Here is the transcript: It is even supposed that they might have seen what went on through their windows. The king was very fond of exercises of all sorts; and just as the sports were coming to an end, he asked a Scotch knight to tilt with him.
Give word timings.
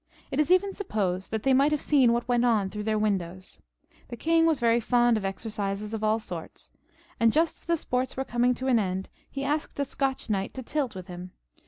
It 0.31 0.39
is 0.39 0.49
even 0.49 0.73
supposed 0.73 1.29
that 1.29 1.43
they 1.43 1.53
might 1.53 1.71
have 1.71 1.79
seen 1.79 2.11
what 2.11 2.27
went 2.27 2.43
on 2.43 2.71
through 2.71 2.85
their 2.85 2.97
windows. 2.97 3.59
The 4.07 4.17
king 4.17 4.47
was 4.47 4.59
very 4.59 4.79
fond 4.79 5.15
of 5.15 5.23
exercises 5.25 5.93
of 5.93 6.03
all 6.03 6.17
sorts; 6.17 6.71
and 7.19 7.31
just 7.31 7.55
as 7.57 7.65
the 7.65 7.77
sports 7.77 8.17
were 8.17 8.25
coming 8.25 8.55
to 8.55 8.65
an 8.67 8.79
end, 8.79 9.09
he 9.29 9.43
asked 9.43 9.79
a 9.79 9.85
Scotch 9.85 10.27
knight 10.27 10.55
to 10.55 10.63
tilt 10.63 10.95
with 10.95 11.05
him. 11.05 11.33